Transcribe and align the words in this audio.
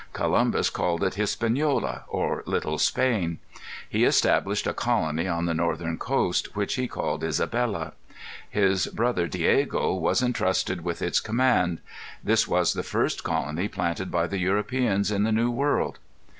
Columbus 0.13 0.71
called 0.71 1.03
it 1.03 1.13
Hispaniola, 1.13 2.05
or 2.07 2.41
Little 2.47 2.79
Spain. 2.79 3.37
He 3.87 4.03
established 4.03 4.65
a 4.65 4.73
colony 4.73 5.27
on 5.27 5.45
the 5.45 5.53
northern 5.53 5.99
coast, 5.99 6.55
which 6.55 6.73
he 6.73 6.87
called 6.87 7.23
Isabella. 7.23 7.93
His 8.49 8.87
brother, 8.87 9.27
Diego, 9.27 9.93
was 9.93 10.23
intrusted 10.23 10.83
with 10.83 11.03
its 11.03 11.19
command. 11.19 11.81
This 12.23 12.47
was 12.47 12.73
the 12.73 12.81
first 12.81 13.23
colony 13.23 13.67
planted 13.67 14.09
by 14.09 14.25
the 14.25 14.39
Europeans 14.39 15.11
in 15.11 15.21
the 15.21 15.31
New 15.31 15.51
World. 15.51 15.99